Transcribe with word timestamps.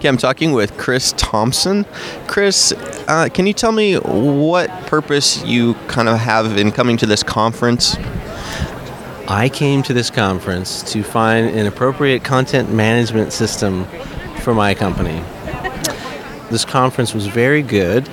Okay, 0.00 0.08
I'm 0.08 0.16
talking 0.16 0.52
with 0.52 0.78
Chris 0.78 1.12
Thompson. 1.18 1.84
Chris, 2.26 2.72
uh, 3.06 3.28
can 3.28 3.46
you 3.46 3.52
tell 3.52 3.70
me 3.70 3.96
what 3.96 4.70
purpose 4.86 5.44
you 5.44 5.74
kind 5.88 6.08
of 6.08 6.18
have 6.18 6.56
in 6.56 6.72
coming 6.72 6.96
to 6.96 7.04
this 7.04 7.22
conference? 7.22 7.98
I 9.28 9.50
came 9.52 9.82
to 9.82 9.92
this 9.92 10.08
conference 10.08 10.82
to 10.92 11.02
find 11.02 11.48
an 11.48 11.66
appropriate 11.66 12.24
content 12.24 12.72
management 12.72 13.34
system 13.34 13.84
for 14.40 14.54
my 14.54 14.72
company. 14.72 15.22
This 16.50 16.64
conference 16.64 17.12
was 17.12 17.26
very 17.26 17.60
good, 17.60 18.08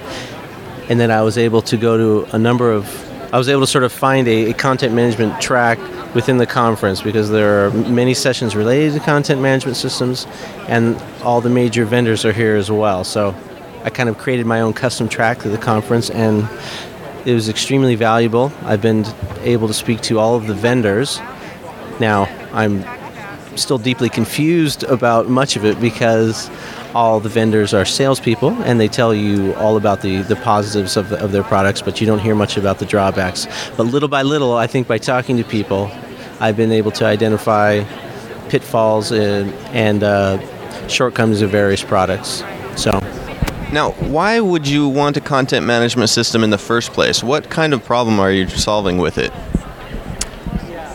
and 0.90 1.00
then 1.00 1.10
I 1.10 1.22
was 1.22 1.38
able 1.38 1.62
to 1.62 1.78
go 1.78 2.26
to 2.26 2.36
a 2.36 2.38
number 2.38 2.70
of, 2.70 3.34
I 3.34 3.38
was 3.38 3.48
able 3.48 3.62
to 3.62 3.68
sort 3.68 3.86
of 3.86 3.94
find 3.94 4.28
a, 4.28 4.50
a 4.50 4.54
content 4.54 4.94
management 4.94 5.40
track 5.40 5.80
within 6.14 6.38
the 6.38 6.46
conference 6.46 7.02
because 7.02 7.30
there 7.30 7.66
are 7.66 7.72
many 7.72 8.14
sessions 8.14 8.56
related 8.56 8.94
to 8.94 9.00
content 9.00 9.42
management 9.42 9.78
systems, 9.78 10.26
and 10.68 10.96
all 11.24 11.42
the 11.42 11.50
major 11.50 11.86
vendors 11.86 12.26
are 12.26 12.34
here 12.34 12.56
as 12.56 12.72
well. 12.72 13.04
So 13.04 13.36
I 13.84 13.90
kind 13.90 14.10
of 14.10 14.18
created 14.18 14.46
my 14.46 14.62
own 14.62 14.74
custom 14.74 15.08
track 15.08 15.40
to 15.40 15.50
the 15.50 15.58
conference, 15.58 16.10
and 16.10 16.48
it 17.26 17.34
was 17.34 17.50
extremely 17.50 17.96
valuable. 17.96 18.52
I've 18.64 18.82
been 18.82 19.06
able 19.42 19.68
to 19.68 19.74
speak 19.74 20.02
to 20.02 20.20
all 20.20 20.36
of 20.36 20.48
the 20.48 20.54
vendors. 20.54 21.20
Now, 22.00 22.26
I'm 22.54 22.86
still 23.58 23.78
deeply 23.78 24.10
confused 24.10 24.84
about 24.84 25.28
much 25.28 25.56
of 25.56 25.66
it 25.66 25.80
because 25.82 26.50
all 26.94 27.20
the 27.20 27.30
vendors 27.30 27.74
are 27.74 27.86
salespeople 27.86 28.52
and 28.64 28.80
they 28.80 28.88
tell 28.88 29.14
you 29.14 29.54
all 29.56 29.78
about 29.78 30.02
the, 30.02 30.22
the 30.24 30.36
positives 30.38 30.98
of, 30.98 31.10
the, 31.10 31.24
of 31.24 31.32
their 31.32 31.44
products, 31.44 31.82
but 31.82 32.00
you 32.00 32.08
don't 32.08 32.20
hear 32.20 32.36
much 32.36 32.58
about 32.58 32.80
the 32.80 32.86
drawbacks. 32.86 33.48
But 33.76 33.84
little 33.84 34.10
by 34.10 34.24
little, 34.24 34.54
I 34.54 34.68
think 34.68 34.88
by 34.88 34.98
talking 34.98 35.38
to 35.38 35.44
people, 35.44 35.92
I've 36.40 36.58
been 36.58 36.72
able 36.72 36.92
to 36.92 37.06
identify 37.06 37.84
pitfalls 38.50 39.12
and, 39.12 39.54
and 39.76 40.04
uh, 40.04 40.88
shortcomings 40.88 41.42
of 41.42 41.50
various 41.50 41.84
products. 41.84 42.44
So. 42.76 42.92
Now, 43.72 43.92
why 44.00 44.40
would 44.40 44.66
you 44.68 44.88
want 44.88 45.18
a 45.18 45.22
content 45.22 45.66
management 45.66 46.10
system 46.10 46.44
in 46.44 46.52
the 46.52 46.58
first 46.58 46.94
place? 46.94 47.22
What 47.22 47.50
kind 47.50 47.74
of 47.74 47.84
problem 47.84 48.20
are 48.20 48.32
you 48.32 48.48
solving 48.48 48.98
with 48.98 49.18
it? 49.18 49.34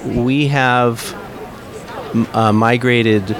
We 0.04 0.48
have 0.48 1.14
uh, 2.34 2.52
migrated 2.52 3.36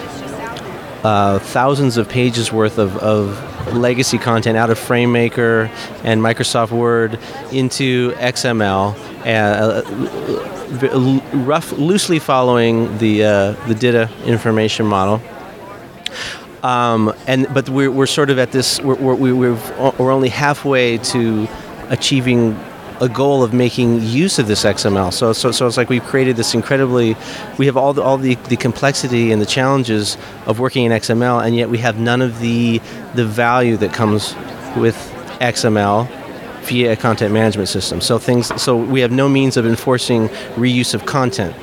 uh, 1.05 1.39
thousands 1.39 1.97
of 1.97 2.09
pages 2.09 2.53
worth 2.53 2.79
of, 2.79 2.97
of 2.99 3.75
legacy 3.75 4.19
content 4.19 4.57
out 4.57 4.71
of 4.71 4.79
FrameMaker 4.79 5.69
and 6.05 6.21
Microsoft 6.21 6.71
Word 6.71 7.19
into 7.51 8.13
XML, 8.13 8.95
uh, 9.27 9.83
rough, 11.45 11.73
loosely 11.73 12.19
following 12.19 12.99
the 12.99 13.25
uh, 13.25 13.53
the 13.67 13.75
DITA 13.75 14.09
information 14.25 14.87
model. 14.87 15.21
Um, 16.63 17.13
and 17.27 17.53
but 17.53 17.69
we're, 17.69 17.91
we're 17.91 18.07
sort 18.07 18.31
of 18.31 18.39
at 18.39 18.53
this 18.53 18.81
we're, 18.81 19.15
we're, 19.15 19.35
we're 19.99 20.13
only 20.13 20.29
halfway 20.29 20.99
to 20.99 21.49
achieving 21.89 22.57
a 23.03 23.09
goal 23.09 23.43
of 23.43 23.53
making 23.53 24.01
use 24.01 24.39
of 24.39 24.47
this 24.47 24.63
XML. 24.63 25.13
So, 25.13 25.33
so, 25.33 25.51
so 25.51 25.67
it's 25.67 25.77
like 25.77 25.89
we've 25.89 26.05
created 26.05 26.37
this 26.37 26.55
incredibly, 26.55 27.17
we 27.59 27.67
have 27.67 27.77
all 27.77 27.93
the, 27.93 28.01
all 28.01 28.17
the, 28.17 28.37
the 28.37 28.57
complexity 28.57 29.33
and 29.33 29.43
the 29.43 29.47
challenges 29.47 30.17
of 30.47 30.61
working 30.61 30.85
in 30.85 30.93
XML, 30.93 31.45
and 31.45 31.57
yet 31.57 31.69
we 31.69 31.79
have 31.79 31.99
none 31.99 32.23
of 32.23 32.39
the, 32.39 32.81
the 33.17 33.25
value 33.25 33.77
that 33.79 33.93
comes 33.93 34.37
with 34.77 34.95
XML 35.41 36.09
via 36.63 36.93
a 36.93 36.97
content 36.97 37.35
management 37.35 37.69
system. 37.69 38.01
So 38.01 38.21
things, 38.21 38.63
so 38.63 38.77
we 38.77 39.01
have 39.01 39.11
no 39.11 39.29
means 39.29 39.57
of 39.57 39.67
enforcing 39.67 40.29
reuse 40.55 40.95
of 40.95 41.05
content. 41.05 41.57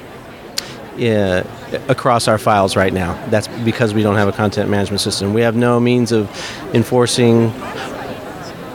Uh, 0.99 1.45
across 1.87 2.27
our 2.27 2.37
files 2.37 2.75
right 2.75 2.91
now. 2.91 3.13
That's 3.27 3.47
because 3.63 3.93
we 3.93 4.03
don't 4.03 4.15
have 4.15 4.27
a 4.27 4.33
content 4.33 4.69
management 4.69 4.99
system. 4.99 5.33
We 5.33 5.39
have 5.39 5.55
no 5.55 5.79
means 5.79 6.11
of 6.11 6.29
enforcing 6.73 7.51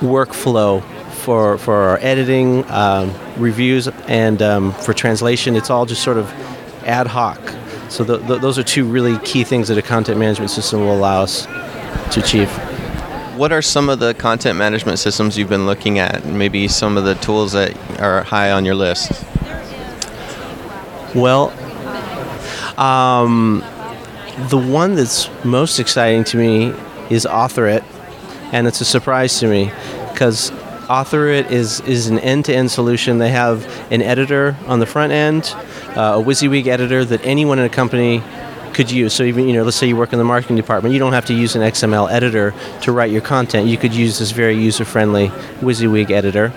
workflow 0.00 0.82
for, 1.24 1.56
for 1.56 1.74
our 1.74 1.98
editing, 2.02 2.70
um, 2.70 3.12
reviews, 3.38 3.88
and 4.06 4.42
um, 4.42 4.72
for 4.72 4.92
translation. 4.92 5.56
It's 5.56 5.70
all 5.70 5.86
just 5.86 6.02
sort 6.02 6.18
of 6.18 6.30
ad 6.84 7.06
hoc. 7.06 7.40
So 7.88 8.04
the, 8.04 8.18
the, 8.18 8.38
those 8.38 8.58
are 8.58 8.62
two 8.62 8.84
really 8.84 9.18
key 9.20 9.42
things 9.42 9.68
that 9.68 9.78
a 9.78 9.82
content 9.82 10.18
management 10.18 10.50
system 10.50 10.80
will 10.80 10.94
allow 10.94 11.22
us 11.22 11.46
to 12.12 12.20
achieve. 12.20 12.50
What 13.38 13.52
are 13.52 13.62
some 13.62 13.88
of 13.88 14.00
the 14.00 14.12
content 14.14 14.58
management 14.58 14.98
systems 14.98 15.38
you've 15.38 15.48
been 15.48 15.66
looking 15.66 15.98
at? 15.98 16.26
Maybe 16.26 16.68
some 16.68 16.98
of 16.98 17.04
the 17.04 17.14
tools 17.16 17.52
that 17.52 17.74
are 18.00 18.22
high 18.22 18.52
on 18.52 18.64
your 18.64 18.74
list? 18.74 19.24
Well, 21.14 21.50
um, 22.78 23.64
the 24.50 24.58
one 24.58 24.94
that's 24.94 25.30
most 25.44 25.78
exciting 25.78 26.24
to 26.24 26.36
me 26.36 26.74
is 27.08 27.24
AuthorIt, 27.24 27.82
and 28.52 28.66
it's 28.66 28.80
a 28.80 28.84
surprise 28.84 29.38
to 29.40 29.46
me 29.46 29.72
because 30.12 30.52
AuthorIt 30.88 31.50
is 31.50 31.80
is 31.80 32.08
an 32.08 32.18
end-to-end 32.18 32.70
solution. 32.70 33.18
They 33.18 33.30
have 33.30 33.66
an 33.90 34.02
editor 34.02 34.56
on 34.66 34.80
the 34.80 34.86
front 34.86 35.12
end, 35.12 35.54
uh, 35.96 36.20
a 36.20 36.22
WYSIWYG 36.22 36.66
editor 36.66 37.04
that 37.04 37.24
anyone 37.24 37.58
in 37.58 37.64
a 37.64 37.70
company 37.70 38.22
could 38.74 38.90
use. 38.90 39.14
So 39.14 39.22
even 39.22 39.48
you 39.48 39.54
know, 39.54 39.62
let's 39.62 39.76
say 39.76 39.86
you 39.86 39.96
work 39.96 40.12
in 40.12 40.18
the 40.18 40.24
marketing 40.24 40.56
department, 40.56 40.92
you 40.92 40.98
don't 40.98 41.12
have 41.12 41.26
to 41.26 41.34
use 41.34 41.56
an 41.56 41.62
XML 41.62 42.10
editor 42.10 42.52
to 42.82 42.92
write 42.92 43.10
your 43.10 43.22
content. 43.22 43.68
You 43.68 43.78
could 43.78 43.94
use 43.94 44.18
this 44.18 44.32
very 44.32 44.56
user-friendly 44.56 45.28
WYSIWYG 45.60 46.10
editor. 46.10 46.52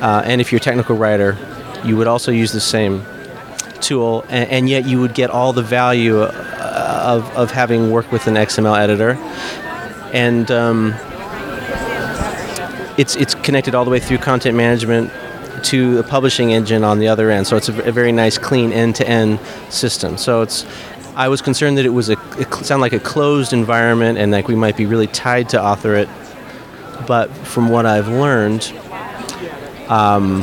Uh, 0.00 0.22
and 0.24 0.40
if 0.40 0.52
you're 0.52 0.58
a 0.58 0.62
technical 0.62 0.96
writer, 0.96 1.36
you 1.84 1.96
would 1.96 2.06
also 2.06 2.30
use 2.30 2.52
the 2.52 2.60
same 2.60 3.04
tool, 3.80 4.24
and, 4.28 4.50
and 4.50 4.68
yet 4.68 4.86
you 4.86 5.00
would 5.00 5.14
get 5.14 5.30
all 5.30 5.52
the 5.52 5.62
value 5.62 6.20
uh, 6.20 7.02
of, 7.04 7.36
of 7.36 7.50
having 7.50 7.90
worked 7.90 8.12
with 8.12 8.26
an 8.26 8.34
XML 8.34 8.78
editor. 8.78 9.12
And 10.12 10.50
um, 10.50 10.94
it's 12.96 13.16
it's 13.16 13.34
connected 13.34 13.74
all 13.74 13.84
the 13.84 13.90
way 13.90 14.00
through 14.00 14.18
content 14.18 14.56
management 14.56 15.12
to 15.64 15.94
the 15.94 16.02
publishing 16.02 16.52
engine 16.52 16.84
on 16.84 16.98
the 16.98 17.08
other 17.08 17.30
end. 17.30 17.46
So 17.46 17.56
it's 17.56 17.68
a, 17.68 17.82
a 17.88 17.92
very 17.92 18.12
nice, 18.12 18.38
clean 18.38 18.72
end-to-end 18.72 19.40
system. 19.70 20.18
So 20.18 20.42
it's 20.42 20.66
I 21.16 21.28
was 21.28 21.40
concerned 21.40 21.78
that 21.78 21.86
it 21.86 21.90
was 21.90 22.10
a 22.10 22.16
it 22.38 22.70
like 22.70 22.92
a 22.92 23.00
closed 23.00 23.52
environment 23.52 24.18
and 24.18 24.32
like 24.32 24.48
we 24.48 24.56
might 24.56 24.76
be 24.76 24.86
really 24.86 25.06
tied 25.06 25.48
to 25.50 25.58
AuthorIt. 25.58 26.08
But 27.06 27.30
from 27.30 27.68
what 27.68 27.86
I've 27.86 28.08
learned, 28.08 28.72
um, 29.88 30.40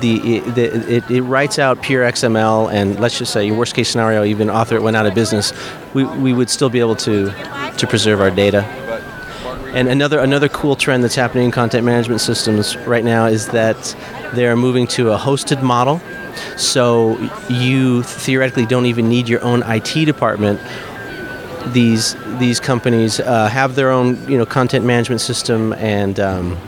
the, 0.00 0.40
the 0.40 0.96
it, 0.96 1.10
it, 1.10 1.22
writes 1.22 1.58
out 1.58 1.82
pure 1.82 2.04
XML, 2.04 2.72
and 2.72 2.98
let's 3.00 3.18
just 3.18 3.32
say, 3.32 3.46
your 3.46 3.56
worst 3.56 3.74
case 3.74 3.90
scenario, 3.90 4.24
even 4.24 4.48
AuthorIt 4.48 4.80
went 4.80 4.96
out 4.96 5.06
of 5.06 5.14
business, 5.14 5.52
we, 5.92 6.04
we 6.04 6.32
would 6.32 6.48
still 6.48 6.70
be 6.70 6.78
able 6.78 6.96
to 6.96 7.30
to 7.78 7.86
preserve 7.86 8.20
our 8.20 8.30
data. 8.30 8.87
And 9.74 9.88
another 9.88 10.18
another 10.20 10.48
cool 10.48 10.76
trend 10.76 11.04
that's 11.04 11.14
happening 11.14 11.44
in 11.44 11.50
content 11.50 11.84
management 11.84 12.20
systems 12.20 12.76
right 12.78 13.04
now 13.04 13.26
is 13.26 13.48
that 13.48 13.96
they're 14.34 14.56
moving 14.56 14.86
to 14.88 15.12
a 15.12 15.18
hosted 15.18 15.62
model. 15.62 16.00
So 16.56 17.18
you 17.48 18.02
theoretically 18.02 18.66
don't 18.66 18.86
even 18.86 19.08
need 19.08 19.28
your 19.28 19.42
own 19.42 19.62
IT 19.66 20.04
department. 20.04 20.60
These 21.72 22.16
these 22.38 22.60
companies 22.60 23.20
uh, 23.20 23.48
have 23.48 23.74
their 23.74 23.90
own 23.90 24.30
you 24.30 24.38
know 24.38 24.46
content 24.46 24.84
management 24.84 25.20
system 25.20 25.72
and. 25.74 26.18
Um, 26.18 26.58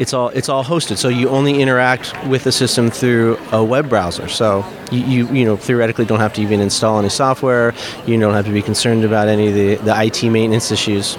it's 0.00 0.12
all 0.12 0.30
it's 0.30 0.48
all 0.48 0.64
hosted, 0.64 0.96
so 0.96 1.08
you 1.08 1.28
only 1.28 1.60
interact 1.62 2.12
with 2.26 2.42
the 2.42 2.50
system 2.50 2.90
through 2.90 3.38
a 3.52 3.62
web 3.62 3.88
browser. 3.88 4.26
So 4.26 4.64
you, 4.90 5.04
you, 5.04 5.26
you 5.28 5.44
know 5.44 5.56
theoretically 5.56 6.04
don't 6.04 6.18
have 6.18 6.32
to 6.32 6.42
even 6.42 6.58
install 6.60 6.98
any 6.98 7.10
software. 7.10 7.72
You 8.04 8.18
don't 8.18 8.34
have 8.34 8.46
to 8.46 8.52
be 8.52 8.60
concerned 8.60 9.04
about 9.04 9.28
any 9.28 9.48
of 9.48 9.54
the, 9.54 9.76
the 9.76 10.02
IT 10.02 10.24
maintenance 10.24 10.72
issues. 10.72 11.16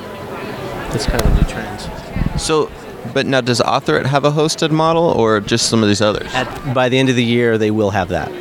It's 0.93 1.05
kind 1.05 1.21
of 1.21 1.31
a 1.31 1.35
new 1.35 1.47
trend. 1.49 2.39
So, 2.39 2.71
but 3.13 3.25
now 3.25 3.41
does 3.41 3.61
AuthorIt 3.61 4.05
have 4.05 4.25
a 4.25 4.31
hosted 4.31 4.71
model 4.71 5.03
or 5.03 5.39
just 5.39 5.69
some 5.69 5.81
of 5.81 5.89
these 5.89 6.01
others? 6.01 6.33
At, 6.33 6.73
by 6.73 6.89
the 6.89 6.97
end 6.97 7.09
of 7.09 7.15
the 7.15 7.23
year, 7.23 7.57
they 7.57 7.71
will 7.71 7.91
have 7.91 8.09
that. 8.09 8.31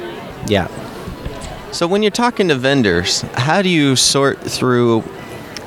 Yeah. 0.49 0.69
So 1.73 1.87
when 1.87 2.03
you're 2.03 2.11
talking 2.11 2.49
to 2.49 2.55
vendors, 2.55 3.23
how 3.35 3.63
do 3.63 3.69
you 3.69 3.97
sort 3.97 4.41
through? 4.41 5.03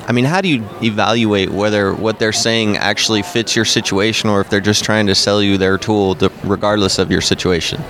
I 0.06 0.12
mean, 0.12 0.24
how 0.24 0.40
do 0.40 0.48
you 0.48 0.66
evaluate 0.82 1.50
whether 1.50 1.92
what 1.92 2.18
they're 2.18 2.32
saying 2.32 2.78
actually 2.78 3.22
fits 3.22 3.54
your 3.54 3.66
situation 3.66 4.30
or 4.30 4.40
if 4.40 4.48
they're 4.48 4.60
just 4.60 4.82
trying 4.84 5.06
to 5.08 5.14
sell 5.14 5.42
you 5.42 5.58
their 5.58 5.76
tool 5.76 6.14
to, 6.14 6.32
regardless 6.44 6.98
of 6.98 7.10
your 7.10 7.20
situation? 7.20 7.82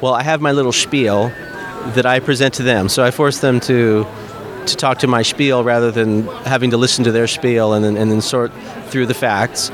Well, 0.00 0.14
I 0.14 0.22
have 0.22 0.40
my 0.40 0.52
little 0.52 0.70
spiel 0.70 1.32
that 1.94 2.06
I 2.06 2.20
present 2.20 2.54
to 2.54 2.62
them. 2.62 2.88
So 2.88 3.02
I 3.02 3.10
force 3.10 3.40
them 3.40 3.58
to 3.60 4.06
to 4.66 4.76
talk 4.76 4.98
to 4.98 5.06
my 5.06 5.22
spiel 5.22 5.64
rather 5.64 5.90
than 5.90 6.26
having 6.44 6.70
to 6.70 6.76
listen 6.76 7.04
to 7.04 7.12
their 7.12 7.26
spiel 7.26 7.72
and 7.72 7.84
then, 7.84 7.96
and 7.96 8.10
then 8.10 8.20
sort 8.20 8.52
through 8.86 9.06
the 9.06 9.14
facts. 9.14 9.70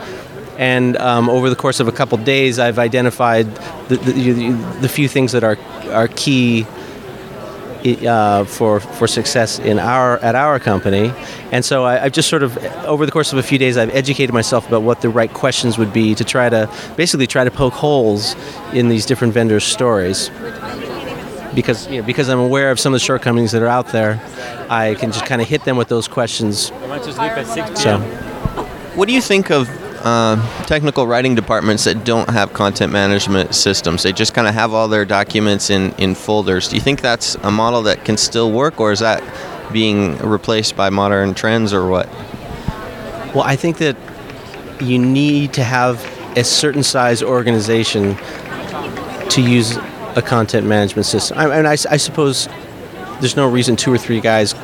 And 0.58 0.96
um, 0.96 1.28
over 1.28 1.48
the 1.50 1.56
course 1.56 1.78
of 1.78 1.86
a 1.86 1.92
couple 1.92 2.18
days, 2.18 2.58
I've 2.58 2.78
identified 2.78 3.46
the, 3.88 3.96
the, 3.96 4.50
the, 4.80 4.88
few 4.88 5.06
things 5.06 5.30
that 5.32 5.44
are, 5.44 5.56
are 5.92 6.08
key 6.08 6.66
uh, 7.86 8.44
for, 8.44 8.80
for 8.80 9.06
success 9.06 9.60
in 9.60 9.78
our, 9.78 10.18
at 10.18 10.34
our 10.34 10.58
company. 10.58 11.12
And 11.52 11.64
so 11.64 11.84
I, 11.84 11.98
have 11.98 12.12
just 12.12 12.28
sort 12.28 12.42
of, 12.42 12.58
over 12.86 13.06
the 13.06 13.12
course 13.12 13.32
of 13.32 13.38
a 13.38 13.42
few 13.42 13.58
days, 13.58 13.76
I've 13.76 13.94
educated 13.94 14.34
myself 14.34 14.66
about 14.66 14.82
what 14.82 15.00
the 15.00 15.08
right 15.08 15.32
questions 15.32 15.78
would 15.78 15.92
be 15.92 16.16
to 16.16 16.24
try 16.24 16.48
to 16.48 16.68
basically 16.96 17.28
try 17.28 17.44
to 17.44 17.52
poke 17.52 17.74
holes 17.74 18.34
in 18.72 18.88
these 18.88 19.06
different 19.06 19.34
vendors' 19.34 19.64
stories 19.64 20.28
because 21.58 21.88
you 21.88 22.00
know, 22.00 22.06
because 22.06 22.28
I'm 22.28 22.38
aware 22.38 22.70
of 22.70 22.78
some 22.78 22.94
of 22.94 23.00
the 23.00 23.04
shortcomings 23.04 23.50
that 23.50 23.62
are 23.62 23.66
out 23.66 23.88
there, 23.88 24.20
I 24.70 24.94
can 24.94 25.10
just 25.10 25.26
kind 25.26 25.42
of 25.42 25.48
hit 25.48 25.64
them 25.64 25.76
with 25.76 25.88
those 25.88 26.06
questions. 26.06 26.66
So 27.74 27.98
What 28.94 29.08
do 29.08 29.12
you 29.12 29.20
think 29.20 29.50
of 29.50 29.68
uh, 30.04 30.36
technical 30.66 31.08
writing 31.08 31.34
departments 31.34 31.82
that 31.82 32.04
don't 32.04 32.30
have 32.30 32.52
content 32.52 32.92
management 32.92 33.56
systems? 33.56 34.04
They 34.04 34.12
just 34.12 34.34
kind 34.34 34.46
of 34.46 34.54
have 34.54 34.72
all 34.72 34.86
their 34.86 35.04
documents 35.04 35.68
in, 35.68 35.92
in 35.94 36.14
folders. 36.14 36.68
Do 36.68 36.76
you 36.76 36.80
think 36.80 37.00
that's 37.00 37.34
a 37.42 37.50
model 37.50 37.82
that 37.82 38.04
can 38.04 38.16
still 38.16 38.52
work, 38.52 38.78
or 38.78 38.92
is 38.92 39.00
that 39.00 39.20
being 39.72 40.16
replaced 40.18 40.76
by 40.76 40.90
modern 40.90 41.34
trends, 41.34 41.72
or 41.72 41.88
what? 41.88 42.08
Well, 43.34 43.42
I 43.42 43.56
think 43.56 43.78
that 43.78 43.96
you 44.80 45.00
need 45.00 45.54
to 45.54 45.64
have 45.64 46.06
a 46.36 46.44
certain 46.44 46.84
size 46.84 47.20
organization 47.20 48.16
to 49.30 49.42
use 49.42 49.76
a 50.16 50.22
content 50.22 50.66
management 50.66 51.06
system. 51.06 51.38
I, 51.38 51.58
and 51.58 51.66
I, 51.68 51.72
I 51.72 51.96
suppose 51.96 52.48
there's 53.20 53.36
no 53.36 53.48
reason 53.50 53.76
two 53.76 53.92
or 53.92 53.98
three 53.98 54.20
guys 54.20 54.54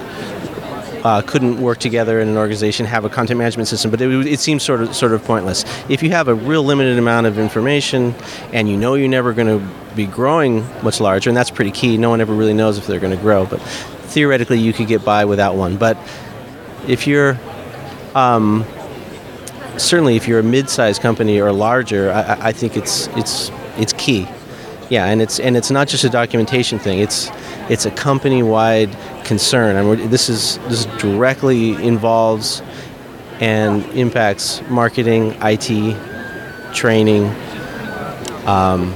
uh, 1.05 1.21
couldn't 1.27 1.61
work 1.61 1.79
together 1.79 2.19
in 2.21 2.29
an 2.29 2.37
organization, 2.39 2.87
have 2.87 3.05
a 3.05 3.11
content 3.11 3.37
management 3.39 3.69
system, 3.69 3.91
but 3.91 4.01
it, 4.01 4.27
it 4.27 4.41
seems 4.41 4.63
sort 4.63 4.81
of 4.81 4.97
sort 4.97 5.13
of 5.13 5.23
pointless. 5.25 5.65
If 5.91 6.03
you 6.03 6.11
have 6.11 6.29
a 6.29 6.35
real 6.35 6.63
limited 6.63 6.99
amount 6.99 7.27
of 7.27 7.39
information 7.39 8.15
and 8.53 8.69
you 8.69 8.77
know 8.77 8.95
you're 8.95 9.09
never 9.09 9.33
going 9.35 9.49
to 9.49 9.67
be 9.95 10.07
growing 10.07 10.65
much 10.83 11.01
larger, 11.01 11.29
and 11.29 11.37
that's 11.37 11.51
pretty 11.51 11.71
key. 11.73 11.99
No 11.99 12.09
one 12.11 12.21
ever 12.23 12.33
really 12.33 12.55
knows 12.55 12.79
if 12.79 12.87
they're 12.87 13.01
going 13.01 13.15
to 13.17 13.23
grow, 13.23 13.45
but 13.45 13.61
theoretically 13.61 14.59
you 14.59 14.73
could 14.73 14.87
get 14.87 15.05
by 15.05 15.25
without 15.27 15.57
one. 15.57 15.77
But 15.77 15.99
if 16.89 17.07
you're 17.07 17.39
certainly 19.77 20.17
if 20.17 20.27
you're 20.27 20.39
a 20.41 20.43
mid-sized 20.43 21.03
company 21.03 21.41
or 21.41 21.53
larger, 21.53 22.13
I- 22.13 22.49
I 22.49 22.53
think 22.53 22.77
it's 22.77 23.09
it's 23.09 23.51
it's 23.77 23.93
key. 23.93 24.27
Yeah, 24.95 25.07
and 25.07 25.21
it's 25.21 25.41
and 25.41 25.57
it's 25.57 25.73
not 25.73 25.89
just 25.89 26.05
a 26.05 26.09
documentation 26.09 26.79
thing. 26.79 27.01
It's 27.01 27.29
it's 27.69 27.85
a 27.85 27.91
company-wide 27.91 28.97
concern. 29.25 29.75
I 29.75 29.83
mean, 29.83 30.09
this 30.09 30.29
is 30.29 30.59
this 30.69 30.85
directly 31.01 31.71
involves 31.85 32.63
and 33.41 33.85
impacts 33.87 34.63
marketing, 34.69 35.35
IT, 35.43 35.97
training, 36.75 37.25
um, 38.47 38.93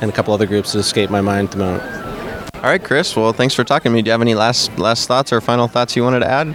and 0.00 0.04
a 0.04 0.12
couple 0.12 0.32
other 0.32 0.46
groups 0.46 0.72
that 0.72 0.78
escape 0.78 1.10
my 1.10 1.20
mind 1.20 1.48
at 1.48 1.52
the 1.52 1.58
moment. 1.58 2.54
All 2.54 2.62
right, 2.62 2.82
Chris. 2.82 3.14
Well, 3.14 3.34
thanks 3.34 3.52
for 3.52 3.64
talking 3.64 3.92
to 3.92 3.94
me. 3.94 4.00
Do 4.00 4.08
you 4.08 4.12
have 4.12 4.22
any 4.22 4.34
last 4.34 4.78
last 4.78 5.06
thoughts 5.06 5.34
or 5.34 5.42
final 5.42 5.68
thoughts 5.68 5.96
you 5.96 6.02
wanted 6.02 6.20
to 6.20 6.30
add? 6.30 6.48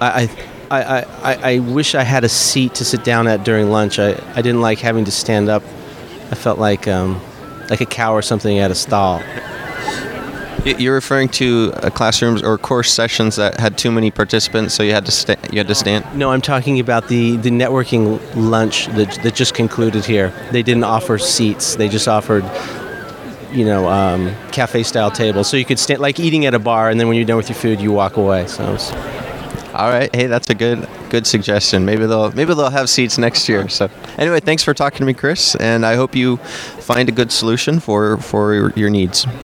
I, 0.00 0.30
I, 0.70 0.80
I, 0.80 1.04
I, 1.24 1.54
I 1.54 1.58
wish 1.58 1.96
I 1.96 2.04
had 2.04 2.22
a 2.22 2.28
seat 2.28 2.76
to 2.76 2.84
sit 2.84 3.02
down 3.02 3.26
at 3.26 3.42
during 3.42 3.72
lunch. 3.72 3.98
I, 3.98 4.10
I 4.36 4.40
didn't 4.40 4.60
like 4.60 4.78
having 4.78 5.04
to 5.06 5.10
stand 5.10 5.48
up. 5.48 5.64
I 6.30 6.34
felt 6.34 6.58
like 6.58 6.88
um, 6.88 7.20
like 7.70 7.80
a 7.80 7.86
cow 7.86 8.12
or 8.12 8.22
something 8.22 8.58
at 8.58 8.70
a 8.70 8.74
stall. 8.74 9.22
You're 10.64 10.94
referring 10.94 11.28
to 11.30 11.72
uh, 11.74 11.90
classrooms 11.90 12.42
or 12.42 12.56
course 12.56 12.90
sessions 12.90 13.36
that 13.36 13.60
had 13.60 13.76
too 13.76 13.92
many 13.92 14.10
participants, 14.10 14.72
so 14.72 14.82
you 14.82 14.92
had 14.92 15.04
to 15.04 15.12
sta- 15.12 15.36
you 15.52 15.58
had 15.58 15.68
to 15.68 15.74
stand. 15.74 16.06
No, 16.16 16.30
I'm 16.30 16.40
talking 16.40 16.80
about 16.80 17.08
the, 17.08 17.36
the 17.36 17.50
networking 17.50 18.18
lunch 18.34 18.86
that, 18.86 19.12
that 19.22 19.34
just 19.34 19.52
concluded 19.52 20.06
here. 20.06 20.32
They 20.52 20.62
didn't 20.62 20.84
offer 20.84 21.18
seats. 21.18 21.76
They 21.76 21.90
just 21.90 22.08
offered, 22.08 22.44
you 23.52 23.66
know, 23.66 23.88
um, 23.88 24.34
cafe 24.52 24.84
style 24.84 25.10
tables. 25.10 25.50
So 25.50 25.58
you 25.58 25.66
could 25.66 25.78
stand 25.78 26.00
like 26.00 26.18
eating 26.18 26.46
at 26.46 26.54
a 26.54 26.58
bar, 26.58 26.88
and 26.88 26.98
then 26.98 27.08
when 27.08 27.18
you're 27.18 27.26
done 27.26 27.36
with 27.36 27.50
your 27.50 27.58
food, 27.58 27.78
you 27.78 27.92
walk 27.92 28.16
away. 28.16 28.46
So 28.46 28.64
All 29.74 29.88
right. 29.88 30.14
Hey, 30.14 30.26
that's 30.26 30.48
a 30.50 30.54
good 30.54 30.88
good 31.10 31.26
suggestion. 31.26 31.84
Maybe 31.84 32.06
they'll 32.06 32.30
maybe 32.30 32.54
they'll 32.54 32.70
have 32.70 32.88
seats 32.88 33.18
next 33.18 33.48
year. 33.48 33.68
So 33.68 33.90
anyway, 34.18 34.38
thanks 34.38 34.62
for 34.62 34.72
talking 34.72 34.98
to 35.00 35.04
me, 35.04 35.14
Chris, 35.14 35.56
and 35.56 35.84
I 35.84 35.96
hope 35.96 36.14
you 36.14 36.36
find 36.36 37.08
a 37.08 37.12
good 37.12 37.32
solution 37.32 37.80
for 37.80 38.18
for 38.18 38.54
your, 38.54 38.72
your 38.76 38.90
needs. 38.90 39.26